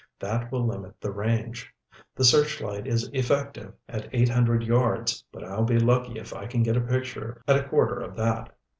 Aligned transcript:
That 0.19 0.51
will 0.51 0.65
limit 0.65 0.99
the 0.99 1.11
range. 1.11 1.71
The 2.15 2.23
searchlight 2.23 2.87
is 2.87 3.07
effective 3.13 3.75
at 3.87 4.09
eight 4.13 4.29
hundred 4.29 4.63
yards, 4.63 5.23
but 5.31 5.43
I'll 5.43 5.63
be 5.63 5.77
lucky 5.77 6.17
if 6.17 6.33
I 6.33 6.47
can 6.47 6.63
get 6.63 6.75
a 6.75 6.81
picture 6.81 7.39
at 7.47 7.57
a 7.63 7.69
quarter 7.69 7.99
of 7.99 8.15
that." 8.15 8.51